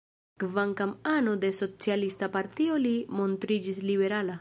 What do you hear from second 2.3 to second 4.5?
partio li montriĝis liberala.